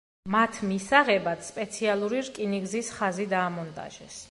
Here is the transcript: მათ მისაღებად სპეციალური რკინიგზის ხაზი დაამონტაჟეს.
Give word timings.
მათ 0.35 0.55
მისაღებად 0.69 1.43
სპეციალური 1.49 2.23
რკინიგზის 2.31 2.91
ხაზი 2.99 3.31
დაამონტაჟეს. 3.37 4.19